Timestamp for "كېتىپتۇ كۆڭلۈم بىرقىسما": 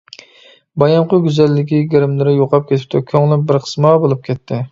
2.71-3.93